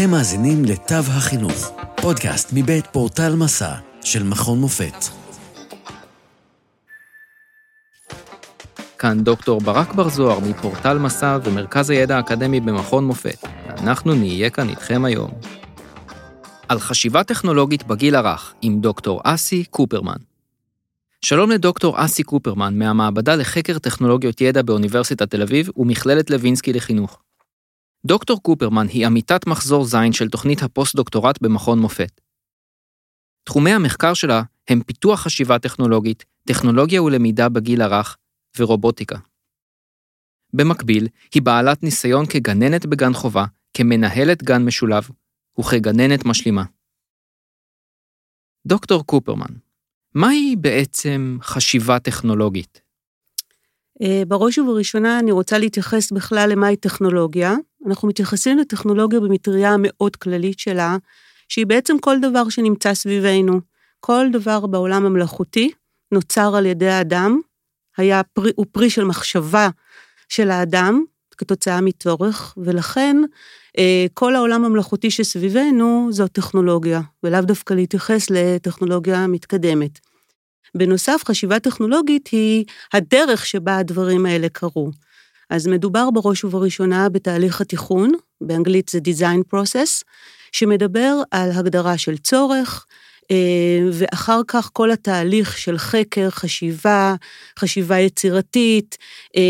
[0.00, 1.72] אתם מאזינים לתו החינוך,
[2.02, 5.04] פודקאסט מבית פורטל מסע של מכון מופת.
[8.98, 13.44] כאן דוקטור ברק בר זוהר מפורטל מסע ומרכז הידע האקדמי במכון מופת.
[13.68, 15.30] אנחנו נהיה כאן איתכם היום.
[16.68, 20.18] על חשיבה טכנולוגית בגיל הרך עם דוקטור אסי קופרמן.
[21.24, 27.18] שלום לדוקטור אסי קופרמן מהמעבדה לחקר טכנולוגיות ידע באוניברסיטת תל אביב ומכללת לוינסקי לחינוך.
[28.06, 32.20] דוקטור קופרמן היא עמיתת מחזור זין של תוכנית הפוסט-דוקטורט במכון מופת.
[33.44, 38.16] תחומי המחקר שלה הם פיתוח חשיבה טכנולוגית, טכנולוגיה ולמידה בגיל הרך
[38.58, 39.18] ורובוטיקה.
[40.52, 43.44] במקביל, היא בעלת ניסיון כגננת בגן חובה,
[43.74, 45.08] כמנהלת גן משולב
[45.60, 46.64] וכגננת משלימה.
[48.66, 49.54] דוקטור קופרמן,
[50.14, 52.80] מהי בעצם חשיבה טכנולוגית?
[54.02, 57.54] אה, בראש ובראשונה אני רוצה להתייחס בכלל למהי טכנולוגיה.
[57.86, 60.96] אנחנו מתייחסים לטכנולוגיה במטריה המאוד כללית שלה,
[61.48, 63.60] שהיא בעצם כל דבר שנמצא סביבנו.
[64.00, 65.70] כל דבר בעולם המלאכותי
[66.12, 67.40] נוצר על ידי האדם,
[67.96, 69.68] היה פרי, הוא פרי של מחשבה
[70.28, 71.04] של האדם,
[71.36, 73.16] כתוצאה מצורך, ולכן
[73.78, 80.09] אה, כל העולם המלאכותי שסביבנו זו טכנולוגיה, ולאו דווקא להתייחס לטכנולוגיה מתקדמת.
[80.76, 84.90] בנוסף, חשיבה טכנולוגית היא הדרך שבה הדברים האלה קרו.
[85.50, 90.02] אז מדובר בראש ובראשונה בתהליך התיכון, באנגלית זה design process,
[90.52, 92.86] שמדבר על הגדרה של צורך,
[93.92, 97.14] ואחר כך כל התהליך של חקר, חשיבה,
[97.58, 98.98] חשיבה יצירתית,
[99.36, 99.42] אה,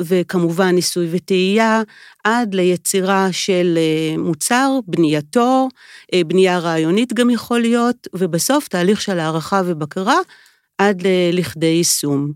[0.00, 1.82] וכמובן ניסוי וטעייה,
[2.24, 5.68] עד ליצירה של אה, מוצר, בנייתו,
[6.26, 10.16] בנייה רעיונית גם יכול להיות, ובסוף תהליך של הערכה ובקרה,
[10.78, 12.32] עד לכדי יישום.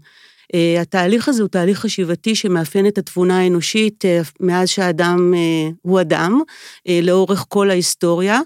[0.81, 4.05] התהליך הזה הוא תהליך חשיבתי שמאפיין את התבונה האנושית
[4.41, 5.35] מאז שהאדם
[5.83, 6.41] הוא אדם,
[7.03, 8.41] לאורך כל ההיסטוריה.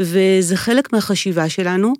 [0.00, 1.92] וזה חלק מהחשיבה שלנו,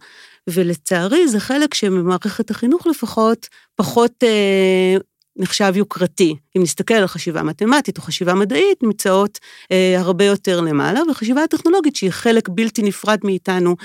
[0.51, 4.97] ולצערי זה חלק שבמערכת החינוך לפחות פחות אה,
[5.37, 6.37] נחשב יוקרתי.
[6.57, 9.39] אם נסתכל על חשיבה מתמטית או חשיבה מדעית, נמצאות
[9.73, 13.77] אה, הרבה יותר למעלה, וחשיבה הטכנולוגית שהיא חלק בלתי נפרד מאיתנו,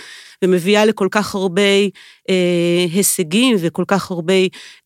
[0.43, 1.61] ומביאה לכל כך הרבה
[2.29, 4.33] אה, הישגים וכל כך הרבה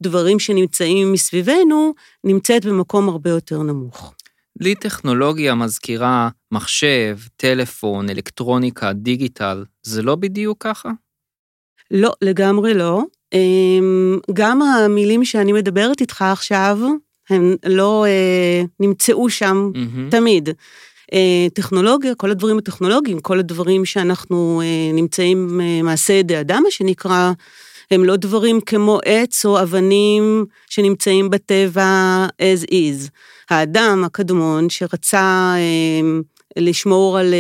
[0.02, 1.94] דברים שנמצאים מסביבנו,
[2.24, 4.14] נמצאת במקום הרבה יותר נמוך.
[4.60, 10.90] לי טכנולוגיה מזכירה מחשב, טלפון, אלקטרוניקה, דיגיטל, זה לא בדיוק ככה?
[11.92, 13.04] לא, לגמרי לא.
[13.34, 16.80] אמ, גם המילים שאני מדברת איתך עכשיו,
[17.30, 20.12] הם לא אה, נמצאו שם mm-hmm.
[20.12, 20.50] תמיד.
[21.14, 27.32] אה, טכנולוגיה, כל הדברים הטכנולוגיים, כל הדברים שאנחנו אה, נמצאים מעשה ידי אדם, מה שנקרא,
[27.92, 33.10] הם לא דברים כמו עץ או אבנים שנמצאים בטבע as is.
[33.54, 36.20] האדם הקדמון שרצה אה,
[36.58, 37.34] לשמור על,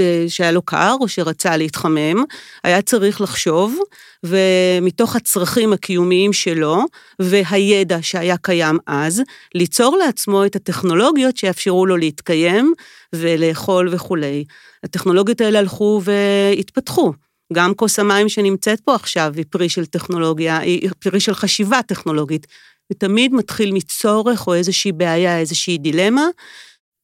[0.00, 2.24] אה, שהיה לו קר או שרצה להתחמם,
[2.64, 3.78] היה צריך לחשוב,
[4.24, 6.84] ומתוך הצרכים הקיומיים שלו
[7.18, 9.22] והידע שהיה קיים אז,
[9.54, 12.72] ליצור לעצמו את הטכנולוגיות שיאפשרו לו להתקיים
[13.12, 14.44] ולאכול וכולי.
[14.84, 17.12] הטכנולוגיות האלה הלכו והתפתחו.
[17.52, 22.46] גם כוס המים שנמצאת פה עכשיו היא פרי של טכנולוגיה, היא פרי של חשיבה טכנולוגית.
[22.92, 26.26] ותמיד מתחיל מצורך או איזושהי בעיה, איזושהי דילמה.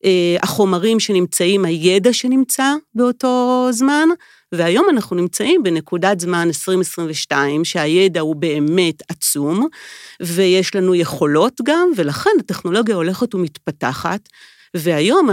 [0.05, 4.09] אה, החומרים שנמצאים, הידע שנמצא באותו זמן,
[4.53, 9.69] והיום אנחנו נמצאים בנקודת זמן 2022, שהידע הוא באמת עצום,
[10.23, 14.29] ויש לנו יכולות גם, ולכן הטכנולוגיה הולכת ומתפתחת.
[14.77, 15.29] והיום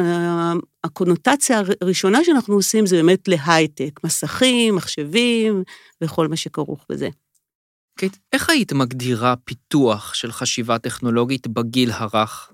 [0.84, 5.64] הקונוטציה הראשונה שאנחנו עושים זה באמת להייטק, מסכים, מחשבים
[6.02, 7.10] וכל מה שכרוך בזה.
[8.00, 12.52] קיט, איך היית מגדירה פיתוח של חשיבה טכנולוגית בגיל הרך?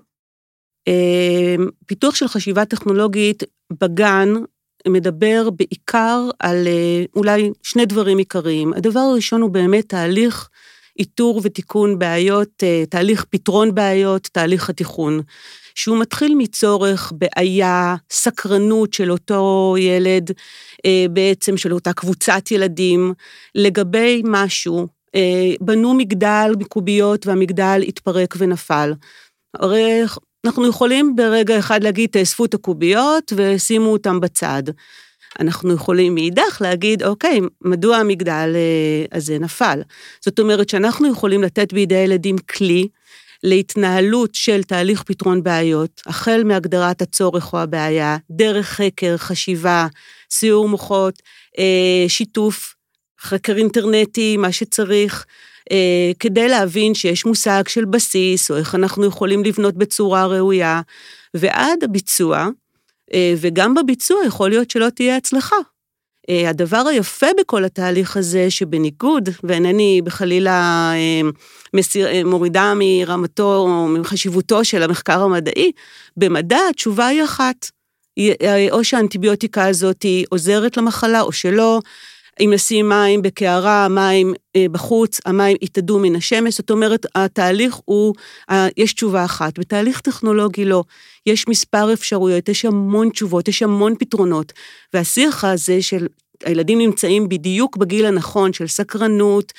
[0.86, 3.42] אמ, פיתוח של חשיבה טכנולוגית
[3.80, 4.28] בגן
[4.88, 8.72] מדבר בעיקר על אה, אולי שני דברים עיקריים.
[8.72, 10.48] הדבר הראשון הוא באמת תהליך
[10.98, 15.20] איתור ותיקון בעיות, אה, תהליך פתרון בעיות, תהליך התיכון.
[15.74, 20.30] שהוא מתחיל מצורך, בעיה, סקרנות של אותו ילד,
[20.86, 23.14] אה, בעצם של אותה קבוצת ילדים,
[23.54, 24.86] לגבי משהו,
[25.60, 28.92] בנו מגדל מקוביות והמגדל התפרק ונפל.
[29.54, 30.02] הרי
[30.46, 34.62] אנחנו יכולים ברגע אחד להגיד, תאספו את הקוביות ושימו אותם בצד.
[35.40, 39.82] אנחנו יכולים מאידך להגיד, אוקיי, מדוע המגדל אה, הזה נפל?
[40.20, 42.88] זאת אומרת שאנחנו יכולים לתת בידי הילדים כלי
[43.42, 49.86] להתנהלות של תהליך פתרון בעיות, החל מהגדרת הצורך או הבעיה, דרך חקר, חשיבה,
[50.30, 51.22] סיור מוחות,
[51.58, 52.74] אה, שיתוף,
[53.22, 55.26] חקר אינטרנטי, מה שצריך,
[55.72, 60.80] אה, כדי להבין שיש מושג של בסיס, או איך אנחנו יכולים לבנות בצורה ראויה,
[61.34, 62.48] ועד הביצוע,
[63.14, 65.56] אה, וגם בביצוע יכול להיות שלא תהיה הצלחה.
[66.30, 70.92] אה, הדבר היפה בכל התהליך הזה, שבניגוד, ואינני בחלילה
[71.74, 75.72] מסיר, מורידה מרמתו או מחשיבותו של המחקר המדעי,
[76.16, 77.70] במדע התשובה היא אחת.
[78.70, 81.80] או שהאנטיביוטיקה הזאת עוזרת למחלה או שלא,
[82.40, 88.14] אם נשים מים בקערה, מים אה, בחוץ, המים יתאדו מן השמש, זאת אומרת, התהליך הוא,
[88.50, 89.58] אה, יש תשובה אחת.
[89.58, 90.84] בתהליך טכנולוגי לא.
[91.26, 94.52] יש מספר אפשרויות, יש המון תשובות, יש המון פתרונות.
[94.94, 96.06] והשיח הזה של
[96.44, 99.52] הילדים נמצאים בדיוק בגיל הנכון של סקרנות,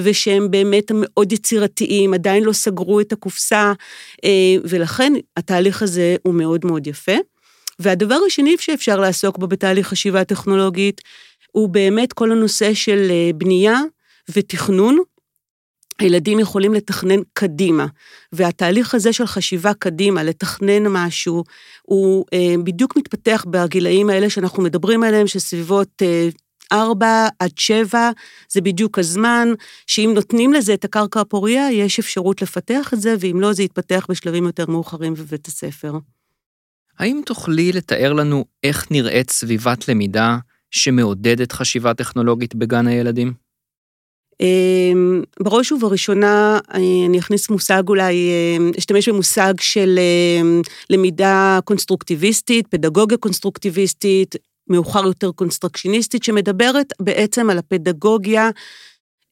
[0.00, 3.72] ושהם באמת מאוד יצירתיים, עדיין לא סגרו את הקופסה,
[4.24, 7.16] אה, ולכן התהליך הזה הוא מאוד מאוד יפה.
[7.78, 11.00] והדבר השני שאפשר לעסוק בו בתהליך חשיבה טכנולוגית,
[11.56, 13.80] הוא באמת כל הנושא של אה, בנייה
[14.30, 14.98] ותכנון.
[15.98, 17.86] הילדים יכולים לתכנן קדימה,
[18.32, 21.44] והתהליך הזה של חשיבה קדימה, לתכנן משהו,
[21.82, 26.28] הוא אה, בדיוק מתפתח בגילאים האלה שאנחנו מדברים עליהם, שסביבות אה,
[26.72, 28.10] ארבע עד שבע,
[28.52, 29.48] זה בדיוק הזמן,
[29.86, 34.06] שאם נותנים לזה את הקרקע הפוריה, יש אפשרות לפתח את זה, ואם לא, זה יתפתח
[34.10, 35.92] בשלבים יותר מאוחרים בבית הספר.
[36.98, 40.38] האם תוכלי לתאר לנו איך נראית סביבת למידה
[40.70, 43.32] שמעודדת חשיבה טכנולוגית בגן הילדים?
[44.40, 53.18] אמ, בראש ובראשונה, אני אכניס מושג אולי, אמ, אשתמש במושג של אמ, למידה קונסטרוקטיביסטית, פדגוגיה
[53.18, 54.34] קונסטרוקטיביסטית,
[54.68, 58.50] מאוחר יותר קונסטרקשיניסטית, שמדברת בעצם על הפדגוגיה,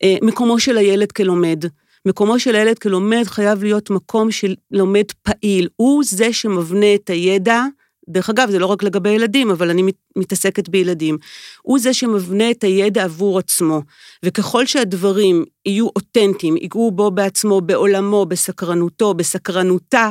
[0.03, 1.65] אה, מקומו של הילד כלומד.
[2.07, 5.69] מקומו של הילד כלומד חייב להיות מקום של לומד פעיל.
[5.77, 7.63] הוא זה שמבנה את הידע,
[8.09, 9.83] דרך אגב, זה לא רק לגבי ילדים, אבל אני
[10.17, 11.19] מתעסקת בילדים.
[11.63, 13.83] הוא זה שמבנה את הידע עבור עצמו,
[14.23, 20.11] וככל שהדברים יהיו אותנטיים, ייגעו בו בעצמו, בעולמו, בסקרנותו, בסקרנותה,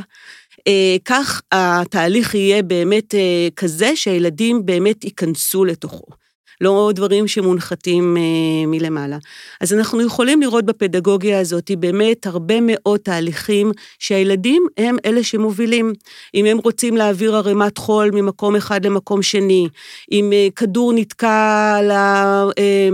[0.68, 6.23] אה, כך התהליך יהיה באמת אה, כזה שהילדים באמת ייכנסו לתוכו.
[6.64, 8.22] לא דברים שמונחתים אה,
[8.68, 9.18] מלמעלה.
[9.62, 15.94] אז אנחנו יכולים לראות בפדגוגיה הזאת באמת הרבה מאוד תהליכים שהילדים הם אלה שמובילים.
[16.36, 19.68] אם הם רוצים להעביר ערימת חול ממקום אחד למקום שני,
[20.12, 22.90] אם אה, כדור נתקע על, ה, אה,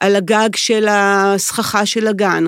[0.00, 2.44] על הגג של הסככה של הגן,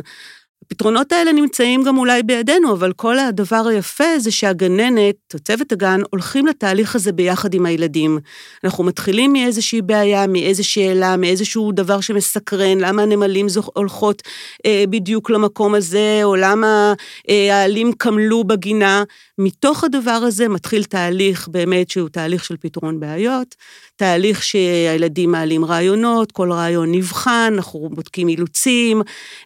[0.66, 6.00] הפתרונות האלה נמצאים גם אולי בידינו, אבל כל הדבר היפה זה שהגננת, או צוות הגן,
[6.10, 8.18] הולכים לתהליך הזה ביחד עם הילדים.
[8.64, 14.22] אנחנו מתחילים מאיזושהי בעיה, מאיזו שאלה, מאיזשהו דבר שמסקרן, למה הנמלים הולכות
[14.66, 16.94] אה, בדיוק למקום הזה, או למה
[17.28, 19.04] אה, העלים קמלו בגינה.
[19.38, 23.54] מתוך הדבר הזה מתחיל תהליך באמת שהוא תהליך של פתרון בעיות,
[23.96, 29.02] תהליך שהילדים מעלים רעיונות, כל רעיון נבחן, אנחנו בודקים אילוצים,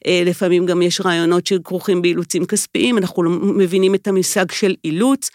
[0.07, 5.31] אה, לפעמים גם יש רעיונות שכרוכים באילוצים כספיים, אנחנו לא מבינים את המושג של אילוץ,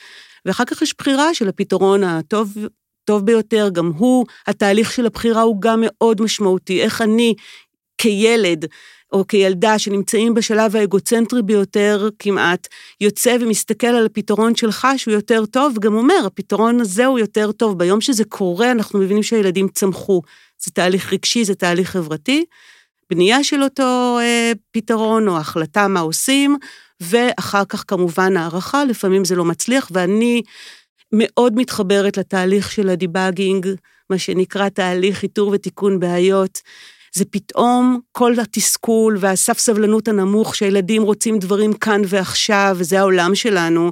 [0.46, 2.58] ואחר כך יש בחירה של הפתרון הטוב
[3.06, 7.34] טוב ביותר, גם הוא, התהליך של הבחירה הוא גם מאוד משמעותי, איך אני
[7.98, 8.66] כילד
[9.12, 12.68] או כילדה שנמצאים בשלב האגוצנטרי ביותר כמעט,
[13.02, 17.78] יוצא ומסתכל על הפתרון שלך שהוא יותר טוב, וגם אומר, הפתרון הזה הוא יותר טוב.
[17.78, 20.22] ביום שזה קורה, אנחנו מבינים שהילדים צמחו.
[20.64, 22.46] זה תהליך רגשי, זה תהליך חברתי.
[23.12, 26.58] בנייה של אותו אה, פתרון או החלטה מה עושים,
[27.00, 30.42] ואחר כך כמובן הערכה, לפעמים זה לא מצליח, ואני
[31.14, 33.68] מאוד מתחברת לתהליך של הדיבאגינג,
[34.10, 36.62] מה שנקרא תהליך איתור ותיקון בעיות.
[37.16, 43.92] זה פתאום כל התסכול והסף סבלנות הנמוך שהילדים רוצים דברים כאן ועכשיו, וזה העולם שלנו,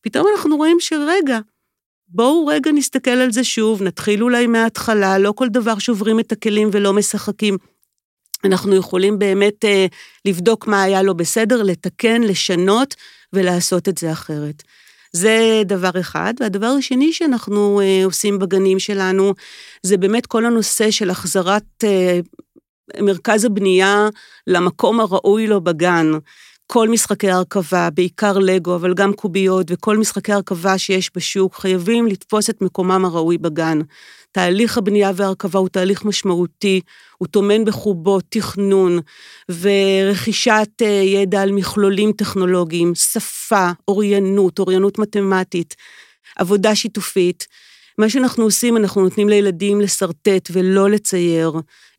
[0.00, 1.38] פתאום אנחנו רואים שרגע,
[2.08, 6.68] בואו רגע נסתכל על זה שוב, נתחיל אולי מההתחלה, לא כל דבר שוברים את הכלים
[6.72, 7.56] ולא משחקים.
[8.44, 9.86] אנחנו יכולים באמת אה,
[10.24, 12.94] לבדוק מה היה לא בסדר, לתקן, לשנות
[13.32, 14.62] ולעשות את זה אחרת.
[15.12, 16.34] זה דבר אחד.
[16.40, 19.34] והדבר השני שאנחנו אה, עושים בגנים שלנו,
[19.82, 22.20] זה באמת כל הנושא של החזרת אה,
[23.00, 24.08] מרכז הבנייה
[24.46, 26.12] למקום הראוי לו בגן.
[26.66, 32.50] כל משחקי הרכבה, בעיקר לגו, אבל גם קוביות וכל משחקי הרכבה שיש בשוק, חייבים לתפוס
[32.50, 33.80] את מקומם הראוי בגן.
[34.32, 36.80] תהליך הבנייה וההרכבה הוא תהליך משמעותי,
[37.18, 38.98] הוא טומן בחובו תכנון
[39.48, 45.74] ורכישת אה, ידע על מכלולים טכנולוגיים, שפה, אוריינות, אוריינות מתמטית,
[46.36, 47.46] עבודה שיתופית.
[47.98, 51.52] מה שאנחנו עושים, אנחנו נותנים לילדים לשרטט ולא לצייר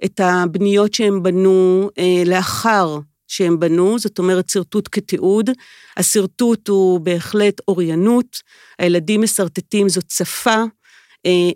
[0.06, 5.50] את הבניות שהם בנו אה, לאחר שהם בנו, זאת אומרת שרטוט כתיעוד.
[5.98, 8.42] השרטוט הוא בהחלט אוריינות,
[8.80, 10.64] הילדים משרטטים זאת שפה,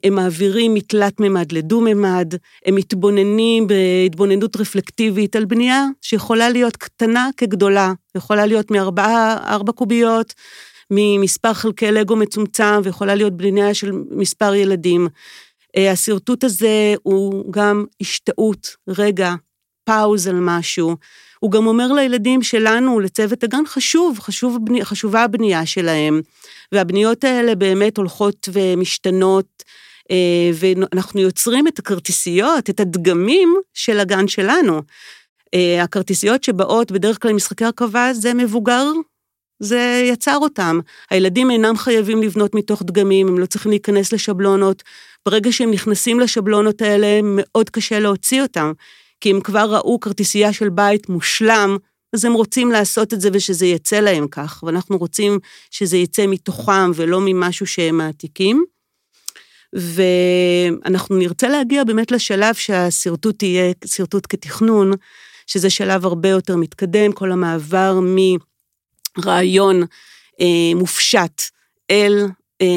[0.03, 2.33] הם מעבירים מתלת מימד לדו-מימד,
[2.65, 10.33] הם מתבוננים בהתבוננות רפלקטיבית על בנייה שיכולה להיות קטנה כגדולה, יכולה להיות מארבע קוביות,
[10.91, 15.07] ממספר חלקי לגו מצומצם ויכולה להיות בנייה של מספר ילדים.
[15.77, 19.33] השרטוט הזה הוא גם השתאות, רגע,
[19.83, 20.95] פאוז על משהו.
[21.39, 26.21] הוא גם אומר לילדים שלנו, לצוות הגן, חשוב, חשוב חשובה הבנייה שלהם.
[26.71, 29.63] והבניות האלה באמת הולכות ומשתנות,
[30.11, 34.81] אה, ואנחנו יוצרים את הכרטיסיות, את הדגמים של הגן שלנו.
[35.53, 38.85] אה, הכרטיסיות שבאות בדרך כלל למשחקי הרכבה זה מבוגר,
[39.59, 40.79] זה יצר אותם.
[41.09, 44.83] הילדים אינם חייבים לבנות מתוך דגמים, הם לא צריכים להיכנס לשבלונות.
[45.25, 48.71] ברגע שהם נכנסים לשבלונות האלה, מאוד קשה להוציא אותם.
[49.23, 51.77] כי הם כבר ראו כרטיסייה של בית מושלם,
[52.13, 55.39] אז הם רוצים לעשות את זה ושזה יצא להם כך, ואנחנו רוצים
[55.71, 58.65] שזה יצא מתוכם ולא ממשהו שהם מעתיקים.
[59.73, 64.91] ואנחנו נרצה להגיע באמת לשלב שהשרטוט יהיה שרטוט כתכנון,
[65.47, 67.99] שזה שלב הרבה יותר מתקדם, כל המעבר
[69.17, 69.83] מרעיון
[70.41, 71.41] אה, מופשט
[71.91, 72.25] אל
[72.61, 72.67] אה,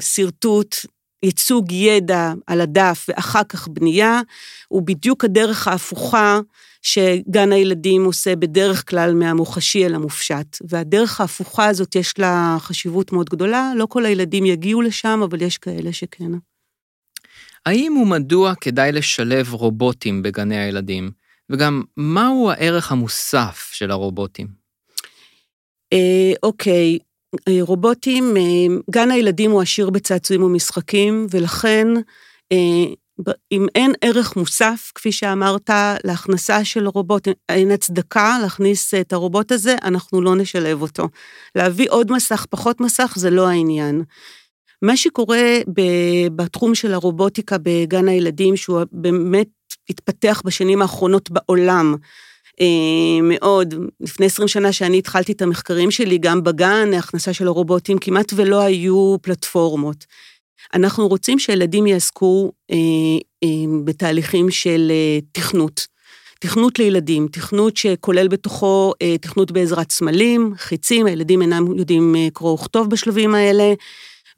[0.00, 0.76] שרטוט
[1.24, 4.20] ייצוג ידע על הדף ואחר כך בנייה,
[4.68, 6.40] הוא בדיוק הדרך ההפוכה
[6.82, 10.56] שגן הילדים עושה בדרך כלל מהמוחשי אל המופשט.
[10.68, 15.58] והדרך ההפוכה הזאת יש לה חשיבות מאוד גדולה, לא כל הילדים יגיעו לשם, אבל יש
[15.58, 16.32] כאלה שכן.
[17.66, 21.10] האם ומדוע כדאי לשלב רובוטים בגני הילדים?
[21.50, 24.46] וגם, מהו הערך המוסף של הרובוטים?
[25.92, 26.98] אה, אוקיי,
[27.60, 31.88] רובוטים, אה, גן הילדים הוא עשיר בצעצועים ומשחקים, ולכן
[32.52, 32.84] אה,
[33.52, 35.70] אם אין ערך מוסף, כפי שאמרת,
[36.04, 41.08] להכנסה של רובוט, אין הצדקה להכניס את הרובוט הזה, אנחנו לא נשלב אותו.
[41.54, 44.02] להביא עוד מסך, פחות מסך, זה לא העניין.
[44.82, 45.58] מה שקורה
[46.36, 49.48] בתחום של הרובוטיקה בגן הילדים, שהוא באמת
[49.88, 51.98] התפתח בשנים האחרונות בעולם, אה,
[53.22, 53.74] מאוד.
[54.00, 58.60] לפני 20 שנה שאני התחלתי את המחקרים שלי, גם בגן, הכנסה של הרובוטים, כמעט ולא
[58.60, 60.04] היו פלטפורמות.
[60.74, 62.76] אנחנו רוצים שילדים יעסקו אה,
[63.44, 63.48] אה,
[63.84, 65.86] בתהליכים של אה, תכנות.
[66.40, 72.52] תכנות לילדים, תכנות שכולל בתוכו אה, תכנות בעזרת סמלים, חיצים, הילדים אינם יודעים אה, קרוא
[72.52, 73.74] וכתוב בשלבים האלה.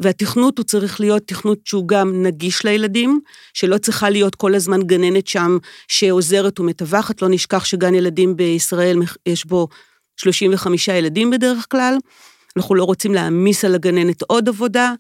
[0.01, 3.21] והתכנות הוא צריך להיות תכנות שהוא גם נגיש לילדים,
[3.55, 9.45] שלא צריכה להיות כל הזמן גננת שם שעוזרת ומטווחת, לא נשכח שגן ילדים בישראל יש
[9.45, 9.69] בו
[10.17, 11.97] 35 ילדים בדרך כלל,
[12.57, 14.93] אנחנו לא רוצים להעמיס על הגננת עוד עבודה,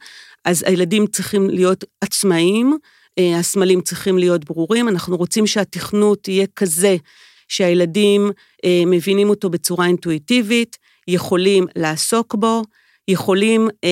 [0.44, 2.78] אז הילדים צריכים להיות עצמאיים,
[3.18, 6.96] אה, הסמלים צריכים להיות ברורים, אנחנו רוצים שהתכנות יהיה כזה
[7.48, 8.30] שהילדים
[8.64, 10.76] אה, מבינים אותו בצורה אינטואיטיבית,
[11.08, 12.62] יכולים לעסוק בו,
[13.08, 13.88] יכולים אה,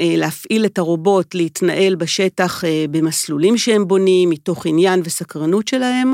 [0.00, 6.12] אה, להפעיל את הרובוט להתנהל בשטח אה, במסלולים שהם בונים, מתוך עניין וסקרנות שלהם,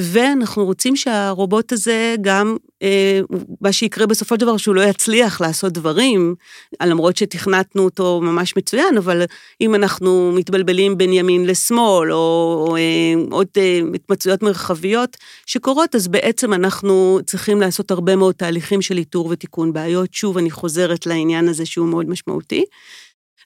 [0.00, 3.20] ואנחנו רוצים שהרובוט הזה גם, אה,
[3.60, 6.34] מה שיקרה בסופו של דבר, שהוא לא יצליח לעשות דברים,
[6.82, 9.22] למרות שתכנתנו אותו ממש מצוין, אבל
[9.60, 12.16] אם אנחנו מתבלבלים בין ימין לשמאל, או,
[12.68, 13.80] או אה, עוד אה,
[14.42, 20.14] מרחביות שקורות, אז בעצם אנחנו צריכים לעשות הרבה מאוד תהליכים של איתור ותיקון בעיות.
[20.14, 22.64] שוב, אני חוזרת לעניין הזה שהוא מאוד משמעותי.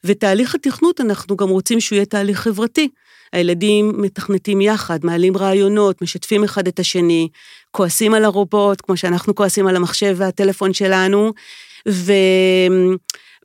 [0.05, 2.89] ותהליך התכנות, אנחנו גם רוצים שהוא יהיה תהליך חברתי.
[3.33, 7.29] הילדים מתכנתים יחד, מעלים רעיונות, משתפים אחד את השני,
[7.71, 11.33] כועסים על הרובוט, כמו שאנחנו כועסים על המחשב והטלפון שלנו,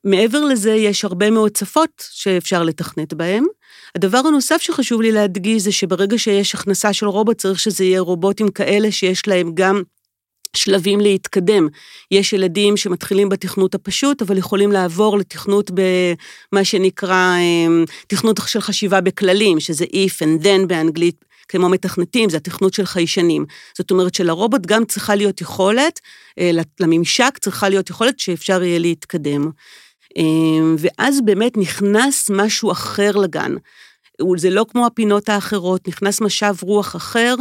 [0.03, 3.44] ומעבר לזה יש הרבה מאוד שפות שאפשר לתכנת בהן.
[3.96, 8.50] הדבר הנוסף שחשוב לי להדגיש זה שברגע שיש הכנסה של רובוט, צריך שזה יהיה רובוטים
[8.50, 9.82] כאלה שיש להם גם
[10.56, 11.68] שלבים להתקדם.
[12.12, 19.01] יש ילדים שמתחילים בתכנות הפשוט, אבל יכולים לעבור לתכנות במה שנקרא אמ, תכנות של חשיבה
[19.01, 23.46] בכללים, שזה if and then באנגלית, כמו מתכנתים, זה התכנות של חיישנים.
[23.77, 26.00] זאת אומרת שלרובוט גם צריכה להיות יכולת,
[26.39, 29.51] אה, לממשק צריכה להיות יכולת שאפשר יהיה להתקדם.
[30.18, 33.56] אמ, ואז באמת נכנס משהו אחר לגן.
[34.38, 37.36] זה לא כמו הפינות האחרות, נכנס משב רוח אחר,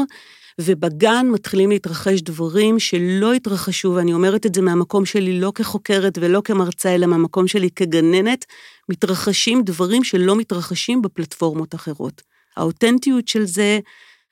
[0.61, 6.43] ובגן מתחילים להתרחש דברים שלא התרחשו, ואני אומרת את זה מהמקום שלי לא כחוקרת ולא
[6.45, 8.45] כמרצה, אלא מהמקום שלי כגננת,
[8.89, 12.23] מתרחשים דברים שלא מתרחשים בפלטפורמות אחרות.
[12.57, 13.79] האותנטיות של זה,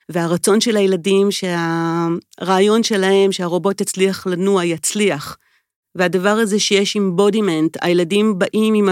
[0.09, 5.37] והרצון של הילדים שהרעיון שלהם שהרובוט יצליח לנוע, יצליח.
[5.95, 8.89] והדבר הזה שיש אימבודימנט, הילדים באים עם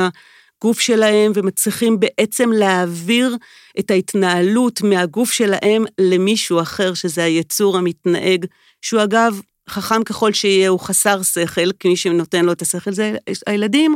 [0.64, 3.38] הגוף שלהם ומצליחים בעצם להעביר
[3.80, 8.46] את ההתנהלות מהגוף שלהם למישהו אחר, שזה היצור המתנהג,
[8.82, 13.16] שהוא אגב, חכם ככל שיהיה, הוא חסר שכל, כי מי שנותן לו את השכל זה
[13.48, 13.96] הילדים,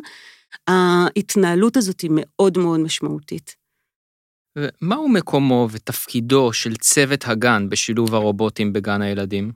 [0.67, 3.55] ההתנהלות הזאת היא מאוד מאוד משמעותית.
[4.81, 9.51] מהו מקומו ותפקידו של צוות הגן בשילוב הרובוטים בגן הילדים?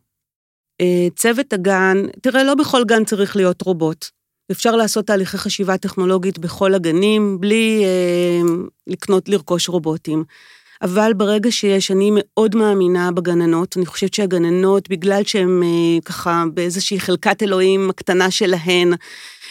[0.82, 4.21] אה, צוות הגן, תראה, לא בכל גן צריך להיות רובוט.
[4.52, 8.54] אפשר לעשות תהליכי חשיבה טכנולוגית בכל הגנים, בלי אה,
[8.88, 10.24] לקנות, לרכוש רובוטים.
[10.82, 17.00] אבל ברגע שיש, אני מאוד מאמינה בגננות, אני חושבת שהגננות, בגלל שהן אה, ככה באיזושהי
[17.00, 18.94] חלקת אלוהים הקטנה שלהן,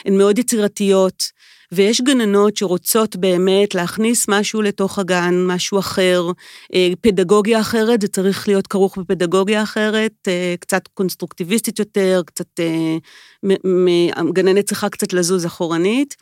[0.04, 1.22] הן מאוד יצירתיות,
[1.72, 6.26] ויש גננות שרוצות באמת להכניס משהו לתוך הגן, משהו אחר,
[6.74, 12.60] אה, פדגוגיה אחרת, זה צריך להיות כרוך בפדגוגיה אחרת, אה, קצת קונסטרוקטיביסטית יותר, קצת,
[14.32, 16.16] גננת צריכה קצת לזוז אחורנית,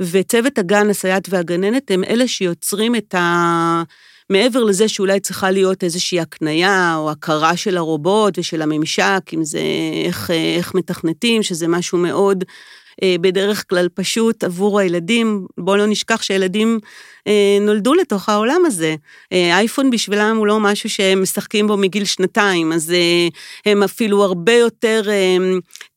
[0.00, 3.82] וצוות הגן, הסייעת והגננת הם אלה שיוצרים את ה...
[4.30, 9.60] מעבר לזה שאולי צריכה להיות איזושהי הקנייה או הכרה של הרובוט ושל הממשק, אם זה
[10.06, 12.52] איך, איך מתכנתים, שזה משהו מאוד אה,
[13.20, 15.46] בדרך כלל פשוט עבור הילדים.
[15.58, 16.78] בואו לא נשכח שילדים
[17.26, 18.94] אה, נולדו לתוך העולם הזה.
[19.32, 22.94] אה, אייפון בשבילם הוא לא משהו שהם משחקים בו מגיל שנתיים, אז
[23.66, 25.02] הם אפילו הרבה יותר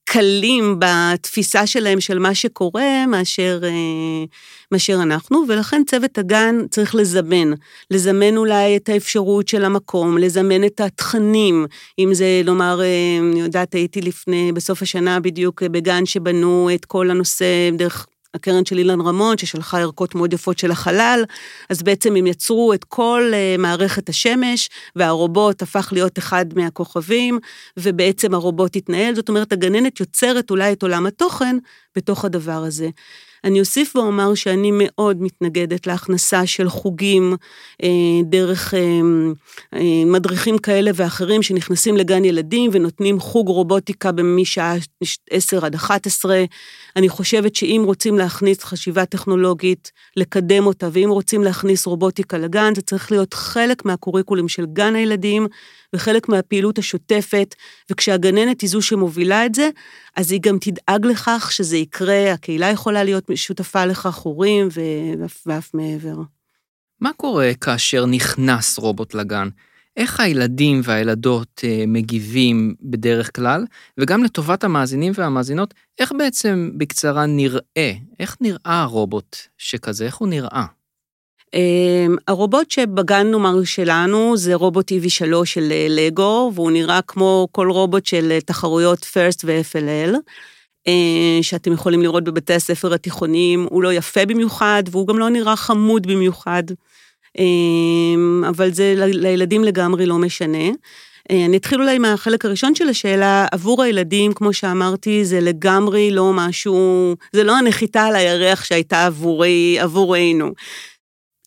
[0.06, 4.26] קלים בתפיסה שלהם של מה שקורה מאשר, אה,
[4.72, 7.54] מאשר אנחנו, ולכן צוות הגן צריך לזמן.
[7.92, 11.66] לזמן אולי את האפשרות של המקום, לזמן את התכנים,
[12.00, 17.12] אם זה, לומר, אה, אני יודעת, הייתי לפני, בסוף השנה בדיוק בגן שבנו את כל
[17.12, 21.24] הנושא דרך הקרן של אילן רמון, ששלחה ערכות מאוד יפות של החלל,
[21.70, 27.40] אז בעצם הם יצרו את כל אה, מערכת השמש, והרובוט הפך להיות אחד מהכוכבים,
[27.78, 31.58] ובעצם הרובוט התנהל, זאת אומרת, הגננת יוצרת אולי את עולם התוכן
[31.96, 32.90] בתוך הדבר הזה.
[33.46, 37.36] אני אוסיף ואומר שאני מאוד מתנגדת להכנסה של חוגים
[37.84, 37.90] אה,
[38.24, 38.80] דרך אה,
[39.74, 44.76] אה, מדריכים כאלה ואחרים שנכנסים לגן ילדים ונותנים חוג רובוטיקה משעה
[45.32, 46.44] 10 עד 11.
[46.96, 52.82] אני חושבת שאם רוצים להכניס חשיבה טכנולוגית, לקדם אותה, ואם רוצים להכניס רובוטיקה לגן, זה
[52.82, 55.48] צריך להיות חלק מהקוריקולים של גן הילדים,
[55.94, 57.56] וחלק מהפעילות השוטפת,
[57.92, 59.70] וכשהגננת היא זו שמובילה את זה,
[60.16, 64.68] אז היא גם תדאג לכך שזה יקרה, הקהילה יכולה להיות שותפה לכך, הורים
[65.46, 66.16] ואף, מעבר.
[67.02, 69.50] מה קורה כאשר נכנס רובוט לגן?
[69.98, 73.66] איך הילדים והילדות אה, מגיבים בדרך כלל,
[73.98, 80.66] וגם לטובת המאזינים והמאזינות, איך בעצם בקצרה נראה, איך נראה הרובוט שכזה, איך הוא נראה?
[81.54, 87.70] אמ, הרובוט שבגן נאמר שלנו זה רובוט EV3 של אה, לגו, והוא נראה כמו כל
[87.72, 90.16] רובוט של אה, תחרויות FIRST ו-FLL,
[90.88, 95.56] אה, שאתם יכולים לראות בבתי הספר התיכוניים, הוא לא יפה במיוחד, והוא גם לא נראה
[95.56, 96.64] חמוד במיוחד,
[97.40, 100.68] אמ, אבל זה לילדים לגמרי לא משנה.
[101.30, 107.16] אני אתחיל אולי מהחלק הראשון של השאלה, עבור הילדים, כמו שאמרתי, זה לגמרי לא משהו,
[107.34, 110.52] זה לא הנחיתה על הירח שהייתה עבורי, עבורנו.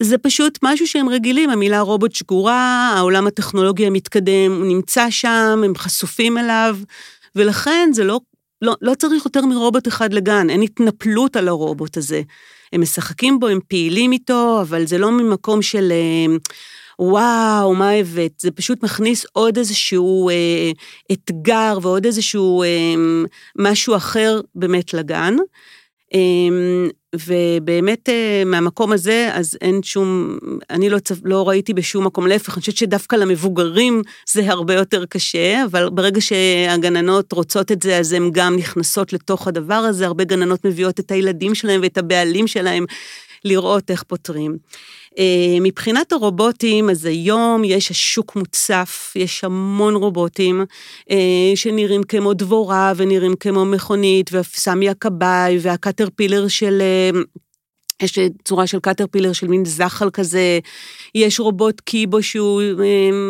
[0.02, 5.72] זה פשוט משהו שהם רגילים, המילה רובוט שגורה, העולם הטכנולוגי המתקדם, הוא נמצא שם, הם
[5.76, 6.76] חשופים אליו,
[7.36, 8.20] ולכן זה לא,
[8.62, 12.22] לא, לא צריך יותר מרובוט אחד לגן, אין התנפלות על הרובוט הזה.
[12.72, 16.36] הם משחקים בו, הם פעילים איתו, אבל זה לא ממקום של אה,
[16.98, 18.32] וואו, מה הבאת?
[18.38, 20.70] זה פשוט מכניס עוד איזשהו אה,
[21.12, 22.94] אתגר ועוד איזשהו אה,
[23.58, 25.36] משהו אחר באמת לגן.
[26.14, 30.38] אמ, ובאמת אה, מהמקום הזה, אז אין שום,
[30.70, 35.64] אני לא, לא ראיתי בשום מקום, להפך, אני חושבת שדווקא למבוגרים זה הרבה יותר קשה,
[35.64, 40.64] אבל ברגע שהגננות רוצות את זה, אז הן גם נכנסות לתוך הדבר הזה, הרבה גננות
[40.64, 42.84] מביאות את הילדים שלהם ואת הבעלים שלהם
[43.44, 44.56] לראות איך פותרים.
[45.18, 50.64] אה, מבחינת הרובוטים, אז היום יש השוק מוצף, יש המון רובוטים
[51.10, 56.78] אה, שנראים כמו דבורה ונראים כמו מכונית, וסמי הכבאי והקטרפילר של...
[56.80, 57.20] אה,
[58.02, 60.58] יש צורה של קטרפילר של מין זחל כזה,
[61.14, 62.62] יש רובוט קיבו שהוא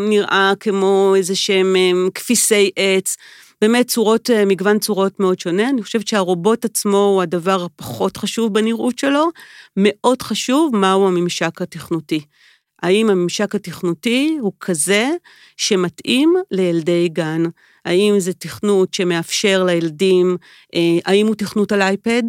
[0.09, 1.77] נראה כמו איזה שהם
[2.15, 3.17] כפיסי עץ.
[3.61, 5.69] באמת צורות, אה, מגוון צורות מאוד שונה.
[5.69, 9.29] אני חושבת שהרובוט עצמו הוא הדבר הפחות חשוב בנראות שלו.
[9.77, 12.21] מאוד חשוב מהו הממשק התכנותי.
[12.83, 15.11] האם הממשק התכנותי הוא כזה
[15.57, 17.43] שמתאים לילדי גן?
[17.85, 20.37] האם זה תכנות שמאפשר לילדים,
[20.75, 22.23] אה, האם הוא תכנות על אייפד?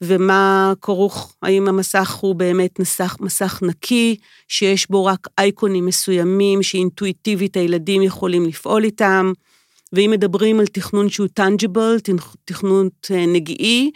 [0.00, 4.16] ומה כרוך, האם המסך הוא באמת מסך, מסך נקי,
[4.48, 9.32] שיש בו רק אייקונים מסוימים שאינטואיטיבית הילדים יכולים לפעול איתם?
[9.92, 11.96] ואם מדברים על תכנון שהוא טנג'יבל,
[12.44, 13.90] תכנון אה, נגיעי,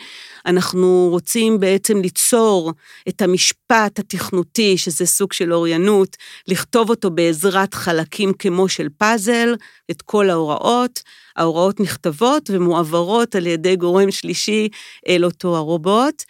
[0.46, 2.72] אנחנו רוצים בעצם ליצור
[3.08, 6.16] את המשפט התכנותי, שזה סוג של אוריינות,
[6.48, 9.54] לכתוב אותו בעזרת חלקים כמו של פאזל,
[9.90, 11.02] את כל ההוראות.
[11.36, 14.68] ההוראות נכתבות ומועברות על ידי גורם שלישי
[15.08, 16.22] אל אותו הרובוט.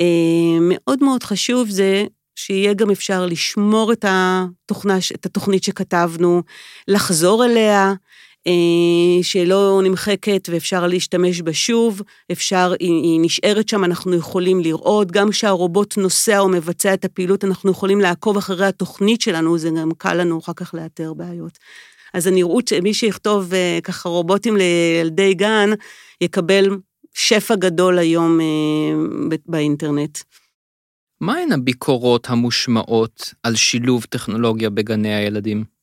[0.00, 2.04] אה, מאוד מאוד חשוב זה
[2.36, 6.42] שיהיה גם אפשר לשמור את, התוכנה, את התוכנית שכתבנו,
[6.88, 7.92] לחזור אליה,
[9.22, 15.30] שלא נמחקת ואפשר להשתמש בה שוב, אפשר, היא, היא נשארת שם, אנחנו יכולים לראות, גם
[15.30, 20.14] כשהרובוט נוסע או מבצע את הפעילות, אנחנו יכולים לעקוב אחרי התוכנית שלנו, זה גם קל
[20.14, 21.58] לנו אחר כך לאתר בעיות.
[22.14, 25.70] אז הנראות שמי שיכתוב אה, ככה רובוטים לילדי גן,
[26.20, 26.76] יקבל
[27.14, 30.18] שפע גדול היום אה, באינטרנט.
[31.20, 35.79] מהן הביקורות המושמעות על שילוב טכנולוגיה בגני הילדים?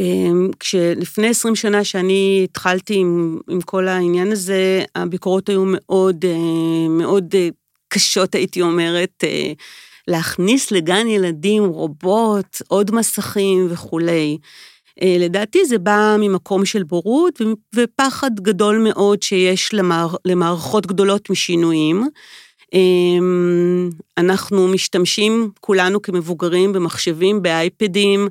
[0.00, 6.88] אמ, כשלפני 20 שנה שאני התחלתי עם, עם כל העניין הזה, הביקורות היו מאוד, אה,
[6.88, 7.48] מאוד אה,
[7.88, 9.52] קשות, הייתי אומרת, אה,
[10.08, 14.38] להכניס לגן ילדים רובוט, עוד מסכים וכולי.
[15.02, 17.40] לדעתי זה בא ממקום של בורות
[17.74, 22.08] ופחד גדול מאוד שיש למער, למערכות גדולות משינויים.
[22.72, 28.28] אמ, אנחנו משתמשים כולנו כמבוגרים במחשבים, באייפדים,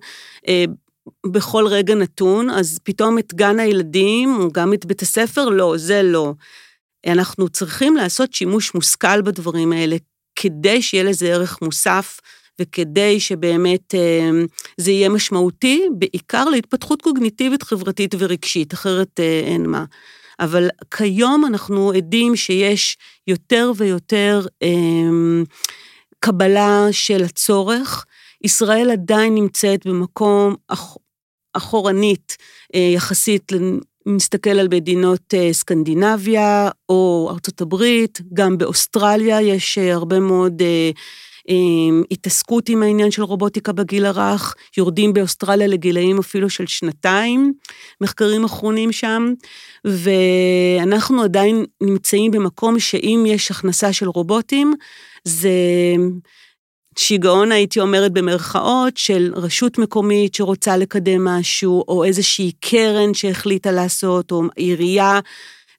[1.25, 6.03] בכל רגע נתון, אז פתאום את גן הילדים, או גם את בית הספר, לא, זה
[6.03, 6.33] לא.
[7.07, 9.95] אנחנו צריכים לעשות שימוש מושכל בדברים האלה,
[10.35, 12.19] כדי שיהיה לזה ערך מוסף,
[12.61, 14.29] וכדי שבאמת אה,
[14.77, 19.85] זה יהיה משמעותי, בעיקר להתפתחות קוגניטיבית, חברתית ורגשית, אחרת אה, אין מה.
[20.39, 24.69] אבל כיום אנחנו עדים שיש יותר ויותר אה,
[26.19, 28.05] קבלה של הצורך.
[28.43, 30.97] ישראל עדיין נמצאת במקום אח,
[31.53, 32.37] אחורנית
[32.75, 33.51] אה, יחסית,
[34.05, 40.61] נסתכל על מדינות אה, סקנדינביה או ארצות הברית, גם באוסטרליה יש אה, הרבה מאוד
[42.11, 47.53] התעסקות עם העניין של רובוטיקה בגיל הרך, יורדים באוסטרליה לגילאים אפילו של שנתיים,
[48.01, 49.33] מחקרים אחרונים שם,
[49.85, 54.73] ואנחנו עדיין נמצאים במקום שאם יש הכנסה של רובוטים,
[55.23, 55.49] זה
[56.99, 64.31] שיגעון, הייתי אומרת במרכאות, של רשות מקומית שרוצה לקדם משהו, או איזושהי קרן שהחליטה לעשות,
[64.31, 65.19] או עירייה,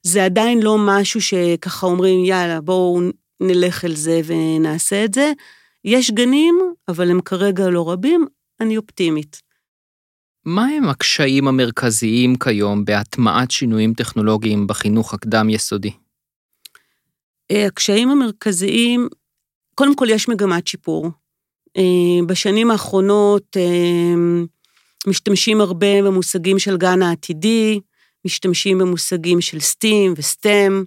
[0.03, 3.01] זה עדיין לא משהו שככה אומרים, יאללה, בואו
[3.41, 5.31] נלך אל זה ונעשה את זה.
[5.85, 6.55] יש גנים,
[6.87, 8.25] אבל הם כרגע לא רבים,
[8.59, 9.41] אני אופטימית.
[10.45, 15.91] מהם הקשיים המרכזיים כיום בהטמעת שינויים טכנולוגיים בחינוך הקדם-יסודי?
[17.51, 19.07] אה, הקשיים המרכזיים
[19.75, 21.11] קודם כל יש מגמת שיפור.
[21.77, 24.43] אה, בשנים האחרונות אה,
[25.07, 27.79] משתמשים הרבה במושגים של גן העתידי,
[28.25, 30.83] משתמשים במושגים של סטים וסטם,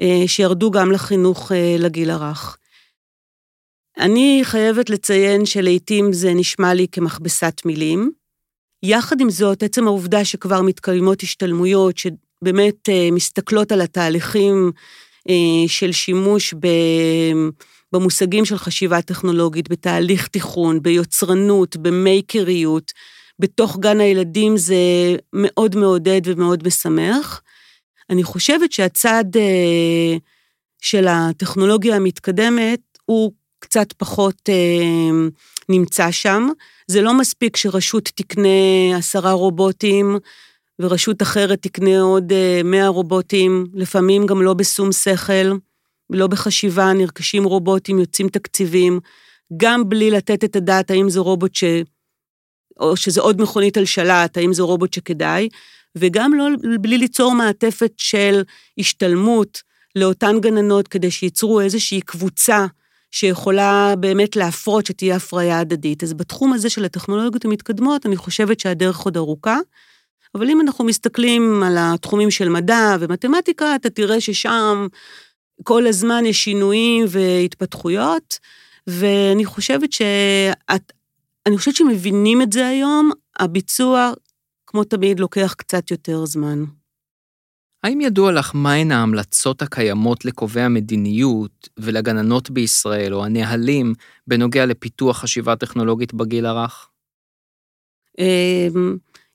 [0.00, 2.56] אה, שירדו גם לחינוך לגיל הרך.
[3.98, 8.10] אני חייבת לציין שלעיתים זה נשמע לי כמכבסת מילים.
[8.82, 14.72] יחד עם זאת, עצם העובדה שכבר מתקיימות השתלמויות שבאמת מסתכלות על התהליכים
[15.66, 16.54] של שימוש.
[17.92, 22.92] במושגים של חשיבה טכנולוגית, בתהליך תיכון, ביוצרנות, במייקריות,
[23.38, 24.76] בתוך גן הילדים זה
[25.32, 27.42] מאוד מעודד ומאוד משמח.
[28.10, 30.16] אני חושבת שהצד אה,
[30.80, 35.28] של הטכנולוגיה המתקדמת הוא קצת פחות אה,
[35.68, 36.48] נמצא שם.
[36.86, 40.16] זה לא מספיק שרשות תקנה עשרה רובוטים
[40.78, 45.52] ורשות אחרת תקנה עוד אה, מאה רובוטים, לפעמים גם לא בשום שכל.
[46.14, 49.00] לא בחשיבה, נרכשים רובוטים, יוצאים תקציבים,
[49.56, 51.64] גם בלי לתת את הדעת האם זה רובוט ש...
[52.80, 55.48] או שזה עוד מכונית על שלט, האם זה רובוט שכדאי,
[55.96, 56.44] וגם לא,
[56.80, 58.42] בלי ליצור מעטפת של
[58.78, 59.62] השתלמות
[59.96, 62.66] לאותן גננות כדי שייצרו איזושהי קבוצה
[63.10, 66.02] שיכולה באמת להפרות שתהיה הפריה הדדית.
[66.02, 69.58] אז בתחום הזה של הטכנולוגיות המתקדמות, אני חושבת שהדרך עוד ארוכה,
[70.34, 74.86] אבל אם אנחנו מסתכלים על התחומים של מדע ומתמטיקה, אתה תראה ששם
[75.62, 78.38] כל הזמן יש שינויים והתפתחויות,
[78.86, 80.92] ואני חושבת שאת,
[81.46, 84.12] אני חושבת שמבינים את זה היום, הביצוע,
[84.66, 86.64] כמו תמיד, לוקח קצת יותר זמן.
[87.84, 93.94] האם ידוע לך מהן ההמלצות הקיימות לקובעי המדיניות ולגננות בישראל, או הנהלים,
[94.26, 96.88] בנוגע לפיתוח חשיבה טכנולוגית בגיל הרך?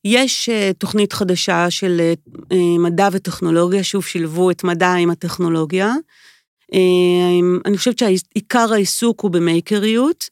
[0.08, 2.14] יש אה, תוכנית חדשה של אה,
[2.52, 5.94] אה, מדע וטכנולוגיה, שוב שילבו את מדע עם הטכנולוגיה.
[7.66, 10.30] אני חושבת שעיקר העיסוק הוא במייקריות.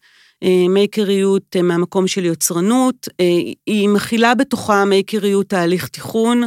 [0.69, 3.09] מייקריות מהמקום של יוצרנות,
[3.65, 6.43] היא מכילה בתוכה מייקריות תהליך תיכון,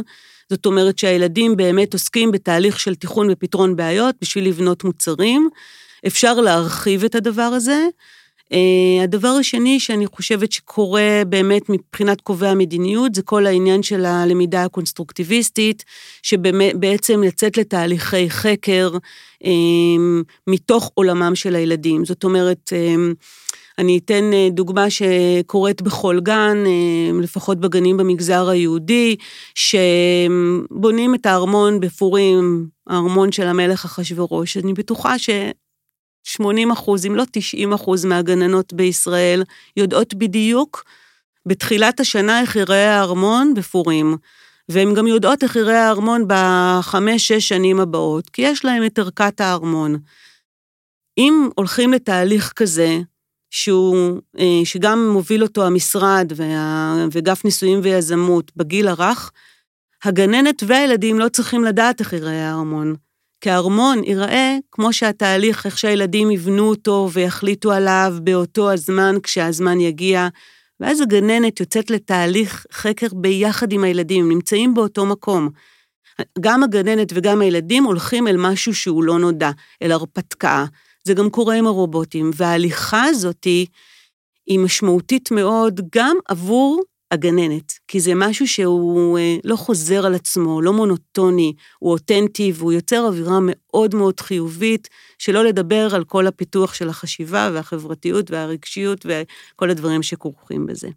[0.49, 5.49] זאת אומרת שהילדים באמת עוסקים בתהליך של תיכון ופתרון בעיות בשביל לבנות מוצרים.
[6.07, 7.87] אפשר להרחיב את הדבר הזה.
[8.53, 14.63] Uh, הדבר השני שאני חושבת שקורה באמת מבחינת קובעי המדיניות, זה כל העניין של הלמידה
[14.63, 15.83] הקונסטרוקטיביסטית,
[16.23, 18.91] שבעצם לצאת לתהליכי חקר
[19.43, 19.47] uh,
[20.47, 22.05] מתוך עולמם של הילדים.
[22.05, 23.15] זאת אומרת, uh,
[23.79, 29.15] אני אתן אה, דוגמה שקורית בכל גן, אה, לפחות בגנים במגזר היהודי,
[29.55, 34.57] שבונים את הארמון בפורים, הארמון של המלך אחשורוש.
[34.57, 35.29] אני בטוחה ש...
[36.29, 39.43] 80 אחוז, אם לא 90 אחוז מהגננות בישראל
[39.77, 40.83] יודעות בדיוק
[41.45, 44.17] בתחילת השנה איך ייראה הארמון בפורים.
[44.69, 49.97] והן גם יודעות איך ייראה הארמון בחמש-שש שנים הבאות, כי יש להן את ערכת הארמון.
[51.17, 52.99] אם הולכים לתהליך כזה,
[53.49, 56.31] שהוא, אה, שגם מוביל אותו המשרד
[57.11, 59.31] וגף ניסויים ויזמות בגיל הרך,
[60.03, 62.95] הגננת והילדים לא צריכים לדעת איך ייראה הארמון.
[63.41, 70.27] כי הארמון ייראה כמו שהתהליך, איך שהילדים יבנו אותו ויחליטו עליו באותו הזמן, כשהזמן יגיע,
[70.79, 75.49] ואז הגננת יוצאת לתהליך חקר ביחד עם הילדים, נמצאים באותו מקום.
[76.39, 80.65] גם הגננת וגם הילדים הולכים אל משהו שהוא לא נודע, אל הרפתקה.
[81.03, 83.43] זה גם קורה עם הרובוטים, וההליכה הזאת
[84.47, 90.61] היא משמעותית מאוד גם עבור הגננת, כי זה משהו שהוא אה, לא חוזר על עצמו,
[90.61, 96.73] לא מונוטוני, הוא אותנטי והוא יוצר אווירה מאוד מאוד חיובית, שלא לדבר על כל הפיתוח
[96.73, 100.89] של החשיבה והחברתיות והרגשיות וכל הדברים שכרוכים בזה.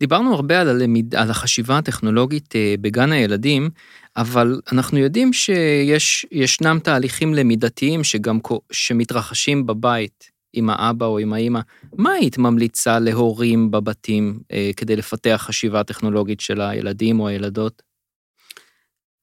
[0.00, 3.70] דיברנו הרבה על, הלמיד, על החשיבה הטכנולוגית אה, בגן הילדים,
[4.16, 8.38] אבל אנחנו יודעים שישנם תהליכים למידתיים שגם
[8.72, 10.35] שמתרחשים בבית.
[10.56, 11.60] עם האבא או עם האימא,
[11.92, 17.82] מה היית ממליצה להורים בבתים אה, כדי לפתח חשיבה טכנולוגית של הילדים או הילדות?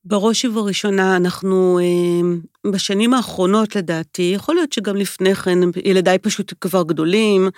[0.05, 6.83] בראש ובראשונה, אנחנו אה, בשנים האחרונות, לדעתי, יכול להיות שגם לפני כן, ילדיי פשוט כבר
[6.83, 7.49] גדולים,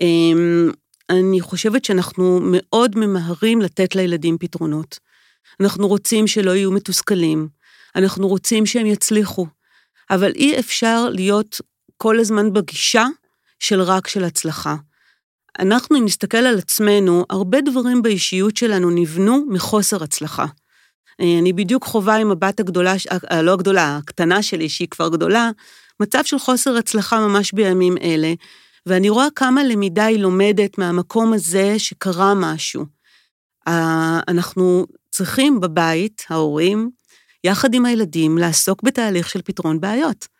[0.00, 0.06] אה,
[1.10, 4.98] אני חושבת שאנחנו מאוד ממהרים לתת לילדים פתרונות.
[5.60, 7.48] אנחנו רוצים שלא יהיו מתוסכלים,
[7.96, 9.46] אנחנו רוצים שהם יצליחו,
[10.10, 11.60] אבל אי אפשר להיות
[12.04, 13.06] כל הזמן בגישה
[13.58, 14.76] של רק של הצלחה.
[15.58, 20.46] אנחנו, אם נסתכל על עצמנו, הרבה דברים באישיות שלנו נבנו מחוסר הצלחה.
[21.20, 22.94] אה, אני בדיוק חווה עם הבת הגדולה,
[23.30, 25.50] הלא אה, הגדולה, הקטנה שלי, שהיא כבר גדולה,
[26.00, 28.32] מצב של חוסר הצלחה ממש בימים אלה,
[28.86, 32.84] ואני רואה כמה למידה היא לומדת מהמקום הזה שקרה משהו.
[34.28, 36.90] אנחנו צריכים בבית, ההורים,
[37.44, 40.33] יחד עם הילדים, לעסוק בתהליך של פתרון בעיות.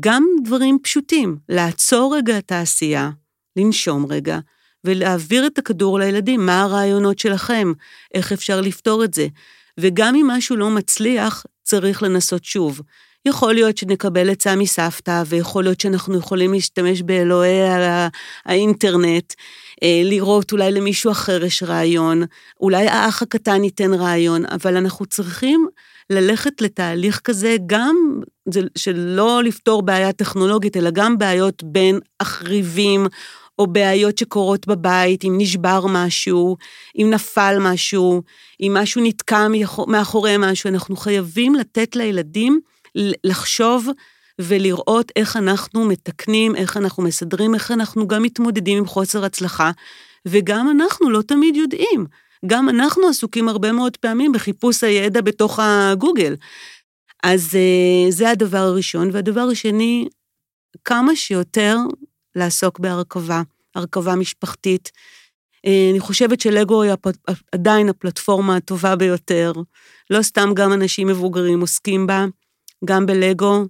[0.00, 3.10] גם דברים פשוטים, לעצור רגע את העשייה,
[3.56, 4.38] לנשום רגע,
[4.84, 7.72] ולהעביר את הכדור לילדים, מה הרעיונות שלכם,
[8.14, 9.26] איך אפשר לפתור את זה.
[9.78, 12.80] וגם אם משהו לא מצליח, צריך לנסות שוב.
[13.26, 17.58] יכול להיות שנקבל עצה מסבתא, ויכול להיות שאנחנו יכולים להשתמש באלוהי
[18.44, 19.34] האינטרנט,
[19.82, 22.22] אה, לראות אולי למישהו אחר יש רעיון,
[22.60, 25.68] אולי האח הקטן ייתן רעיון, אבל אנחנו צריכים
[26.10, 28.20] ללכת לתהליך כזה, גם
[28.78, 33.06] של לא לפתור בעיה טכנולוגית, אלא גם בעיות בין אחריבים,
[33.58, 36.56] או בעיות שקורות בבית, אם נשבר משהו,
[36.98, 38.22] אם נפל משהו,
[38.60, 39.46] אם משהו נתקע
[39.86, 42.60] מאחורי משהו, אנחנו חייבים לתת לילדים
[43.24, 43.88] לחשוב
[44.38, 49.70] ולראות איך אנחנו מתקנים, איך אנחנו מסדרים, איך אנחנו גם מתמודדים עם חוסר הצלחה,
[50.26, 52.06] וגם אנחנו לא תמיד יודעים.
[52.46, 56.34] גם אנחנו עסוקים הרבה מאוד פעמים בחיפוש הידע בתוך הגוגל.
[57.22, 59.10] אז אה, זה הדבר הראשון.
[59.12, 60.08] והדבר השני,
[60.84, 61.76] כמה שיותר
[62.34, 63.42] לעסוק בהרכבה,
[63.74, 64.90] הרכבה משפחתית.
[65.66, 66.92] אה, אני חושבת שלגו היא
[67.52, 69.52] עדיין הפלטפורמה הטובה ביותר.
[70.10, 72.24] לא סתם גם אנשים מבוגרים עוסקים בה,
[72.84, 73.64] גם בלגו,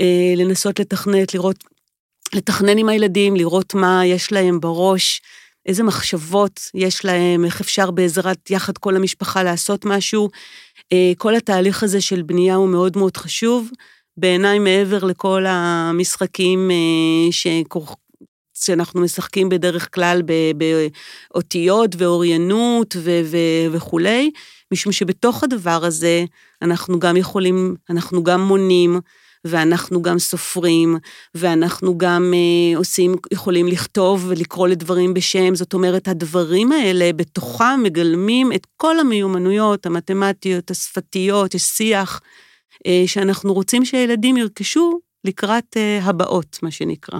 [0.00, 1.64] אה, לנסות לתכנת, לראות,
[2.34, 5.20] לתכנן עם הילדים, לראות מה יש להם בראש,
[5.68, 10.28] איזה מחשבות יש להם, איך אפשר בעזרת יחד כל המשפחה לעשות משהו.
[10.92, 13.70] אה, כל התהליך הזה של בנייה הוא מאוד מאוד חשוב.
[14.16, 17.86] בעיניי, מעבר לכל המשחקים אה, שכור...
[18.54, 20.22] שאנחנו משחקים בדרך כלל
[21.32, 24.30] באותיות ואוריינות ו- ו- וכולי,
[24.72, 26.24] משום שבתוך הדבר הזה
[26.62, 29.00] אנחנו גם יכולים, אנחנו גם מונים,
[29.44, 30.96] ואנחנו גם סופרים,
[31.34, 38.52] ואנחנו גם אה, עושים, יכולים לכתוב ולקרוא לדברים בשם, זאת אומרת, הדברים האלה בתוכם מגלמים
[38.52, 42.20] את כל המיומנויות המתמטיות, השפתיות, השיח,
[42.86, 47.18] אה, שאנחנו רוצים שהילדים ירכשו לקראת אה, הבאות, מה שנקרא.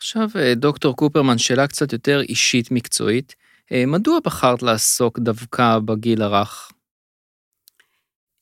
[0.00, 3.34] עכשיו, אה, דוקטור קופרמן, שאלה קצת יותר אישית מקצועית.
[3.72, 6.70] אה, מדוע בחרת לעסוק דווקא בגיל הרך?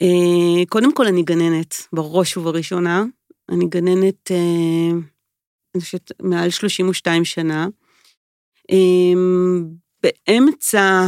[0.02, 3.04] אה, קודם כל, אני גננת, בראש ובראשונה.
[3.48, 4.90] אני גננת, אה,
[5.74, 7.68] אני חושבת, מעל 32 שנה.
[8.70, 9.64] אמ,
[10.02, 11.06] באמצע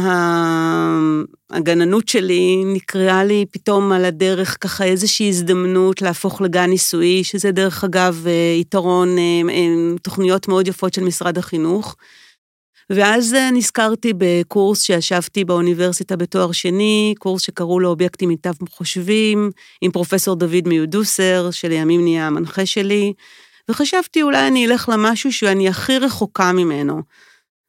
[1.49, 7.83] הגננות שלי נקראה לי פתאום על הדרך ככה איזושהי הזדמנות להפוך לגן ניסויי, שזה דרך
[7.83, 11.95] אגב אה, יתרון, אה, תוכניות מאוד יפות של משרד החינוך.
[12.95, 19.51] ואז אה, נזכרתי בקורס שישבתי באוניברסיטה בתואר שני, קורס שקראו לו אובייקטים מיטב חושבים,
[19.81, 23.13] עם פרופסור דוד מיודוסר, שלימים נהיה המנחה שלי,
[23.69, 27.01] וחשבתי אולי אני אלך למשהו שאני הכי רחוקה ממנו.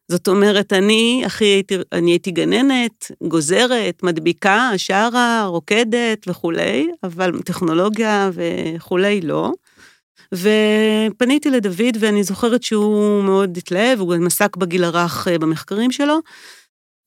[0.09, 8.31] זאת אומרת, אני הכי הייתי, אני הייתי גננת, גוזרת, מדביקה, שרה, רוקדת וכולי, אבל טכנולוגיה
[8.35, 9.53] וכולי לא.
[10.35, 16.19] ופניתי לדוד, ואני זוכרת שהוא מאוד התלהב, הוא גם עסק בגיל הרך אה, במחקרים שלו.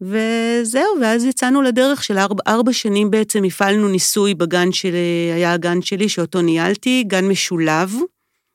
[0.01, 5.81] וזהו, ואז יצאנו לדרך של ארבע, ארבע שנים בעצם הפעלנו ניסוי בגן שלי, היה הגן
[5.81, 7.93] שלי שאותו ניהלתי, גן משולב,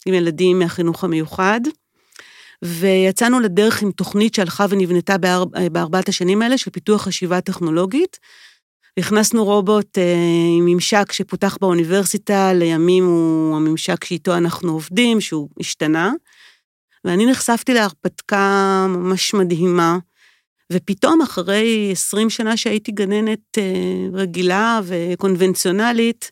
[0.07, 1.61] עם ילדים מהחינוך המיוחד.
[2.64, 8.18] ויצאנו לדרך עם תוכנית שהלכה ונבנתה בארבע, בארבעת השנים האלה של פיתוח חשיבה טכנולוגית.
[8.96, 10.14] הכנסנו רובוט אה,
[10.59, 16.12] עם ממשק שפותח באוניברסיטה, לימים הוא הממשק שאיתו אנחנו עובדים, שהוא השתנה.
[17.05, 19.98] ואני נחשפתי להרפתקה ממש מדהימה,
[20.72, 26.31] ופתאום אחרי 20 שנה שהייתי גננת אה, רגילה וקונבנציונלית,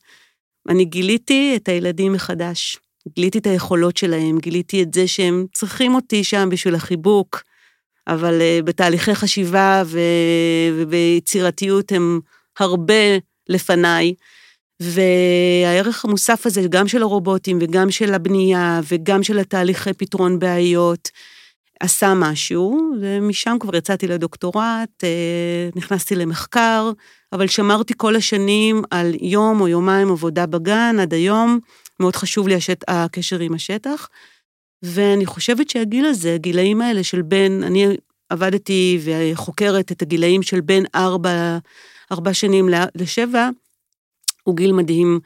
[0.68, 2.78] אני גיליתי את הילדים מחדש.
[3.14, 7.42] גיליתי את היכולות שלהם, גיליתי את זה שהם צריכים אותי שם בשביל החיבוק,
[8.08, 10.00] אבל uh, בתהליכי חשיבה ו...
[10.78, 12.20] וביצירתיות הם
[12.58, 13.18] הרבה
[13.48, 14.14] לפניי.
[14.82, 21.10] והערך המוסף הזה, גם של הרובוטים וגם של הבנייה וגם של התהליכי פתרון בעיות,
[21.80, 26.90] עשה משהו, ומשם כבר יצאתי לדוקטורט, אה, נכנסתי למחקר,
[27.32, 31.58] אבל שמרתי כל השנים על יום או יומיים עבודה בגן עד היום,
[32.00, 34.08] מאוד חשוב לי השט, הקשר עם השטח.
[34.82, 37.86] ואני חושבת שהגיל הזה, הגילאים האלה של בין, אני
[38.30, 41.58] עבדתי וחוקרת את הגילאים של בין ארבע,
[42.12, 43.48] ארבע שנים לשבע,
[44.42, 45.20] הוא גיל מדהים.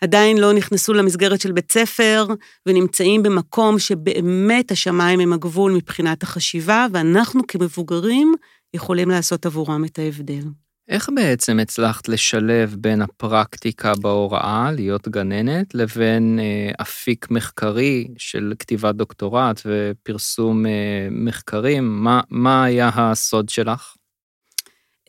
[0.00, 2.26] עדיין לא נכנסו למסגרת של בית ספר,
[2.66, 8.34] ונמצאים במקום שבאמת השמיים הם הגבול מבחינת החשיבה, ואנחנו כמבוגרים
[8.74, 10.42] יכולים לעשות עבורם את ההבדל.
[10.88, 18.94] איך בעצם הצלחת לשלב בין הפרקטיקה בהוראה, להיות גננת, לבין אה, אפיק מחקרי של כתיבת
[18.94, 22.04] דוקטורט ופרסום אה, מחקרים?
[22.04, 23.95] מה, מה היה הסוד שלך?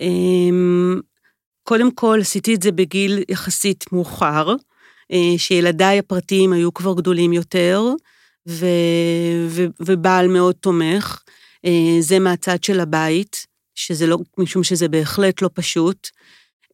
[0.02, 1.00] אמ,
[1.64, 4.56] קודם כל, עשיתי את זה בגיל יחסית מאוחר,
[5.12, 7.84] אה, שילדיי הפרטיים היו כבר גדולים יותר,
[8.48, 8.66] ו,
[9.48, 11.22] ו, ובעל מאוד תומך.
[11.66, 13.48] אה, זה מהצד של הבית.
[13.78, 16.08] שזה לא, משום שזה בהחלט לא פשוט,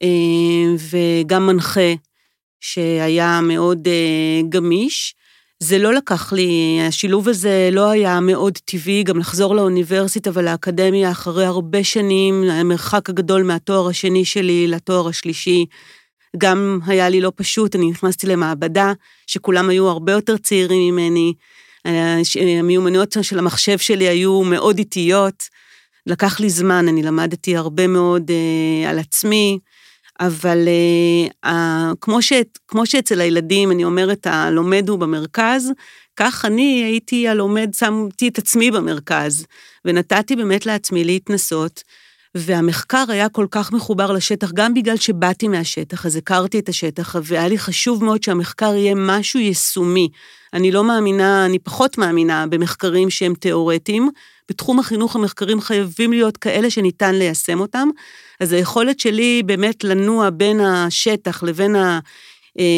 [0.03, 1.93] אה, וגם מנחה
[2.59, 3.87] שהיה מאוד
[4.49, 5.15] גמיש.
[5.63, 11.45] זה לא לקח לי, השילוב הזה לא היה מאוד טבעי, גם לחזור לאוניברסיטה ולאקדמיה אחרי
[11.45, 15.65] הרבה שנים, המרחק הגדול מהתואר השני שלי לתואר השלישי,
[16.37, 18.93] גם היה לי לא פשוט, אני נכנסתי למעבדה,
[19.27, 21.33] שכולם היו הרבה יותר צעירים ממני,
[21.85, 22.17] אה,
[22.59, 25.43] המיומנויות של המחשב שלי היו מאוד איטיות,
[26.07, 29.59] לקח לי זמן, אני למדתי הרבה מאוד uh, על עצמי,
[30.19, 30.67] אבל
[31.45, 31.49] uh,
[32.01, 32.33] כמו, ש,
[32.67, 35.71] כמו שאצל הילדים, אני אומרת, הלומד הוא במרכז,
[36.17, 39.45] כך אני הייתי הלומד, שמתי את עצמי במרכז,
[39.85, 41.83] ונתתי באמת לעצמי להתנסות.
[42.35, 47.47] והמחקר היה כל כך מחובר לשטח, גם בגלל שבאתי מהשטח, אז הכרתי את השטח, והיה
[47.47, 50.09] לי חשוב מאוד שהמחקר יהיה משהו יישומי.
[50.53, 54.09] אני לא מאמינה, אני פחות מאמינה במחקרים שהם תיאורטיים.
[54.49, 57.89] בתחום החינוך המחקרים חייבים להיות כאלה שניתן ליישם אותם.
[58.39, 61.99] אז היכולת שלי באמת לנוע בין השטח לבין ה...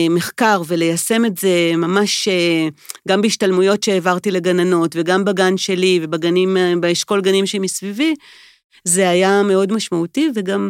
[0.09, 2.67] מחקר וליישם את זה ממש אה,
[3.07, 8.13] גם בהשתלמויות שהעברתי לגננות וגם בגן שלי ובגנים, אה, באשכול גנים שמסביבי,
[8.83, 10.69] זה היה מאוד משמעותי, וגם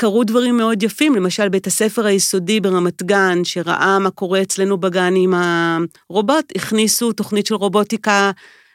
[0.00, 5.14] קרו דברים מאוד יפים, למשל בית הספר היסודי ברמת גן, שראה מה קורה אצלנו בגן
[5.16, 8.30] עם הרובוט, הכניסו תוכנית של רובוטיקה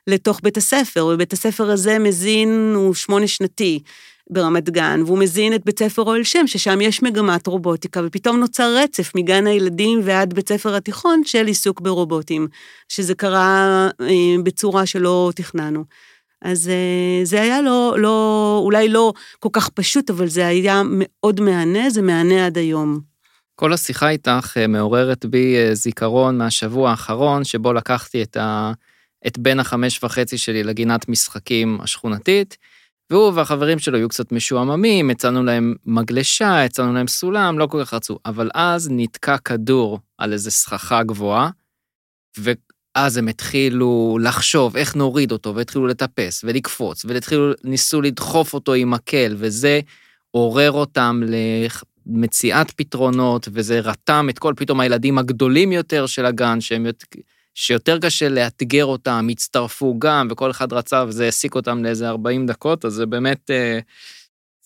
[0.08, 3.80] לתוך בית הספר, ובית הספר הזה מזין, הוא שמונה שנתי
[4.30, 8.76] ברמת גן, והוא מזין את בית ספר אוהל שם, ששם יש מגמת רובוטיקה, ופתאום נוצר
[8.78, 12.48] רצף מגן הילדים ועד בית ספר התיכון של עיסוק ברובוטים,
[12.90, 14.08] שזה קרה אה,
[14.44, 15.84] בצורה שלא תכננו.
[16.43, 21.41] אז אה, זה היה לא, לא, אולי לא כל כך פשוט, אבל זה היה מאוד
[21.41, 22.99] מהנה, זה מהנה עד היום.
[23.56, 28.71] כל השיחה איתך אה, מעוררת בי אה, זיכרון מהשבוע האחרון, שבו לקחתי את, ה,
[29.27, 32.58] את בן החמש וחצי שלי לגינת משחקים השכונתית,
[33.10, 37.94] והוא והחברים שלו היו קצת משועממים, הצענו להם מגלשה, הצענו להם סולם, לא כל כך
[37.94, 41.50] רצו, אבל אז נתקע כדור על איזה סככה גבוהה,
[42.96, 48.91] אז הם התחילו לחשוב איך נוריד אותו, והתחילו לטפס ולקפוץ, והתחילו, ניסו לדחוף אותו עם
[48.91, 49.79] מקל, וזה
[50.31, 51.21] עורר אותם
[52.06, 56.85] למציאת פתרונות, וזה רתם את כל פתאום הילדים הגדולים יותר של הגן, שהם
[57.56, 62.85] שיותר קשה לאתגר אותם, הצטרפו גם, וכל אחד רצה וזה העסיק אותם לאיזה 40 דקות,
[62.85, 63.52] אז זה באמת...
[63.52, 63.79] אה,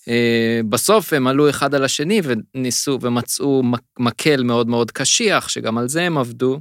[0.07, 3.63] אה, בסוף הם עלו אחד על השני וניסו ומצאו
[3.99, 6.59] מקל מאוד מאוד קשיח, שגם על זה הם עבדו.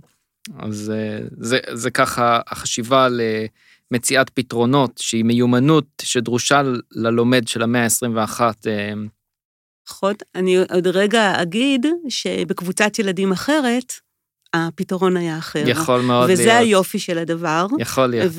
[0.58, 3.08] אז אה, זה, זה ככה החשיבה
[3.90, 8.40] למציאת פתרונות, שהיא מיומנות שדרושה ללומד של המאה ה-21.
[9.90, 13.92] נכון, אני עוד רגע אגיד שבקבוצת ילדים אחרת,
[14.54, 15.64] הפתרון היה אחר.
[15.66, 16.40] יכול מאוד וזה להיות.
[16.40, 17.66] וזה היופי של הדבר.
[17.78, 18.32] יכול להיות.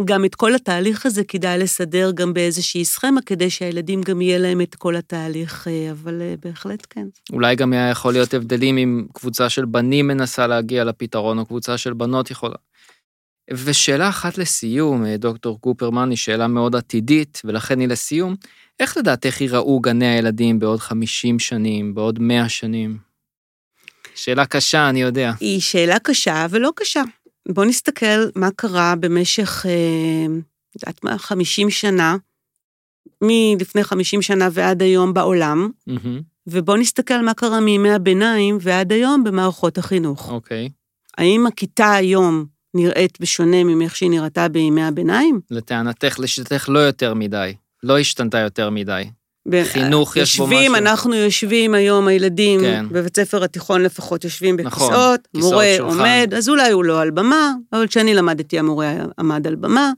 [0.00, 4.60] וגם את כל התהליך הזה כדאי לסדר גם באיזושהי סכמה, כדי שהילדים גם יהיה להם
[4.60, 7.06] את כל התהליך, אה, אבל אה, בהחלט כן.
[7.32, 11.78] אולי גם היה יכול להיות הבדלים אם קבוצה של בנים מנסה להגיע לפתרון, או קבוצה
[11.78, 12.56] של בנות יכולה.
[13.50, 18.34] ושאלה אחת לסיום, אה, דוקטור קופרמן, היא שאלה מאוד עתידית, ולכן היא לסיום.
[18.80, 22.98] איך לדעתך ייראו גני הילדים בעוד 50 שנים, בעוד 100 שנים?
[24.14, 25.32] שאלה קשה, אני יודע.
[25.40, 27.02] היא שאלה קשה ולא קשה.
[27.48, 30.34] בואו נסתכל מה קרה במשך, אה,
[30.76, 32.16] יודעת מה, 50 שנה,
[33.22, 36.22] מלפני 50 שנה ועד היום בעולם, mm-hmm.
[36.46, 40.30] ובואו נסתכל מה קרה מימי הביניים ועד היום במערכות החינוך.
[40.30, 40.66] אוקיי.
[40.66, 40.70] Okay.
[41.18, 45.40] האם הכיתה היום נראית בשונה ממך שהיא נראתה בימי הביניים?
[45.50, 47.54] לטענתך, לשיטתך לא יותר מדי.
[47.82, 49.04] לא השתנתה יותר מדי.
[49.64, 50.56] חינוך יש בו משהו.
[50.56, 52.86] יושבים, אנחנו יושבים היום, הילדים, כן.
[52.90, 55.98] בבית ספר התיכון לפחות יושבים בכיסאות, נכון, מורה שולחן.
[55.98, 59.90] עומד, אז אולי הוא לא על במה, אבל כשאני למדתי המורה עמד על במה,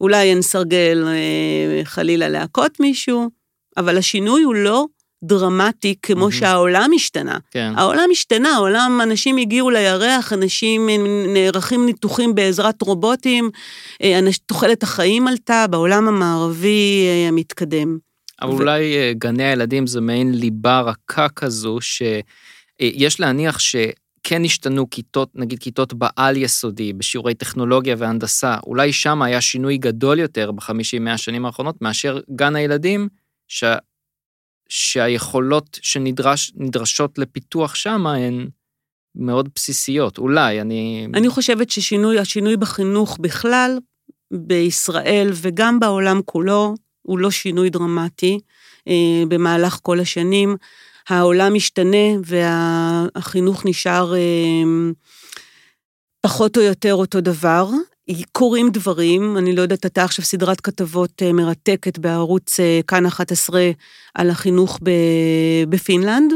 [0.00, 3.30] אולי אין סרגל אה, חלילה להכות מישהו,
[3.76, 4.86] אבל השינוי הוא לא
[5.24, 6.32] דרמטי כמו mm-hmm.
[6.32, 7.38] שהעולם השתנה.
[7.50, 7.72] כן.
[7.76, 10.88] העולם השתנה, העולם, אנשים הגיעו לירח, אנשים
[11.28, 13.50] נערכים ניתוחים בעזרת רובוטים,
[14.02, 17.98] אה, תוחלת החיים עלתה בעולם המערבי אה, המתקדם.
[18.42, 18.56] אבל ו...
[18.56, 25.58] אולי אה, גני הילדים זה מעין ליבה רכה כזו, שיש להניח שכן השתנו כיתות, נגיד
[25.58, 31.46] כיתות בעל יסודי, בשיעורי טכנולוגיה והנדסה, אולי שם היה שינוי גדול יותר בחמישים, מאה השנים
[31.46, 33.08] האחרונות, מאשר גן הילדים,
[33.48, 33.64] ש...
[34.68, 38.48] שהיכולות שנדרשות לפיתוח שם הן
[39.14, 41.06] מאוד בסיסיות, אולי, אני...
[41.14, 43.78] אני חושבת ששינוי, השינוי בחינוך בכלל,
[44.32, 48.40] בישראל וגם בעולם כולו, הוא לא שינוי דרמטי
[48.88, 50.56] אה, במהלך כל השנים.
[51.08, 54.20] העולם משתנה והחינוך נשאר אה,
[56.20, 57.68] פחות או יותר אותו דבר.
[58.32, 63.70] קורים דברים, אני לא יודעת, אתה עכשיו סדרת כתבות אה, מרתקת בערוץ כאן 11
[64.14, 64.80] על החינוך
[65.68, 66.32] בפינלנד,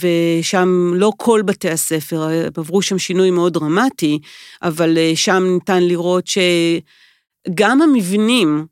[0.00, 4.18] ושם לא כל בתי הספר, עברו שם שינוי מאוד דרמטי,
[4.62, 8.66] אבל שם ניתן לראות שגם המבנים,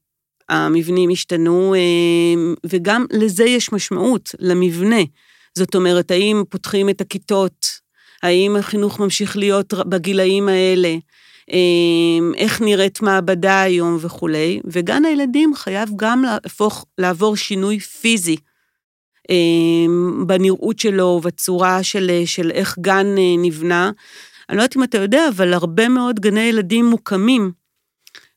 [0.53, 1.75] המבנים השתנו,
[2.67, 5.03] וגם לזה יש משמעות, למבנה.
[5.55, 7.67] זאת אומרת, האם פותחים את הכיתות,
[8.23, 10.97] האם החינוך ממשיך להיות בגילאים האלה,
[11.53, 18.37] אמ, איך נראית מעבדה היום וכולי, וגן הילדים חייב גם להפוך, לעבור שינוי פיזי
[19.31, 23.91] אמ, בנראות שלו ובצורה של, של איך גן אה, נבנה.
[24.49, 27.62] אני לא יודעת אם אתה יודע, אבל הרבה מאוד גני ילדים מוקמים.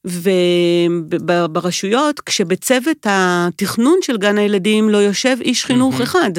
[0.06, 6.32] וברשויות, כשבצוות התכנון של גן הילדים לא יושב איש חינוך אחד,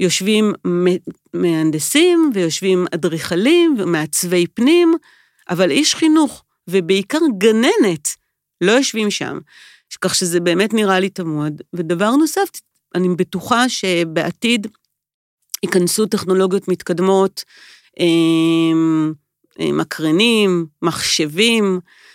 [0.00, 0.52] יושבים
[1.34, 4.94] מהנדסים ויושבים אדריכלים ומעצבי פנים,
[5.50, 8.08] אבל איש חינוך, ובעיקר גננת,
[8.60, 9.38] לא יושבים שם.
[10.00, 11.48] כך שזה באמת נראה לי תמוה.
[11.72, 12.48] ודבר נוסף,
[12.94, 14.66] אני בטוחה שבעתיד
[15.62, 17.44] ייכנסו טכנולוגיות מתקדמות,
[18.00, 19.12] אמ,
[19.60, 22.07] אמ, מקרנים, מחשבים, אה,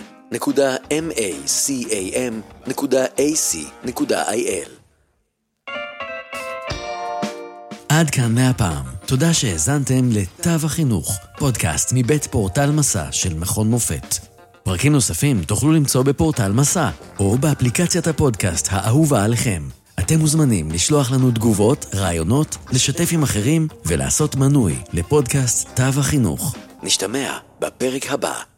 [7.90, 8.86] עד כאן מהפעם.
[9.06, 14.33] תודה שהאזנתם לתו החינוך, פודקאסט מבית פורטל מסע של מכון מופת.
[14.64, 16.90] פרקים נוספים תוכלו למצוא בפורטל מסע,
[17.20, 19.64] או באפליקציית הפודקאסט האהובה עליכם.
[20.00, 26.56] אתם מוזמנים לשלוח לנו תגובות, רעיונות, לשתף עם אחרים ולעשות מנוי לפודקאסט תו החינוך.
[26.84, 28.53] נשתמע בפרק הבא.